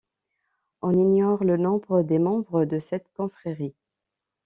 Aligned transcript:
On 0.81 0.93
ignore 0.97 1.43
le 1.43 1.57
nombre 1.57 2.01
des 2.01 2.17
membres 2.17 2.65
de 2.65 2.79
cette 2.79 3.07
confrérie. 3.15 3.75